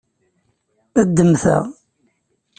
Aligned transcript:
Ddem 1.07 1.31
ta. 1.41 1.57